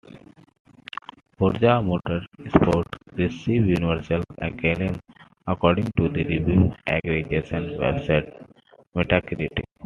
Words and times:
"Forza 1.37 1.79
Motorsport" 1.89 2.87
received 3.13 3.67
"universal 3.67 4.23
acclaim" 4.39 4.95
according 5.45 5.91
to 5.95 6.09
the 6.09 6.23
review 6.23 6.73
aggregation 6.87 7.69
website 7.77 8.33
Metacritic. 8.95 9.63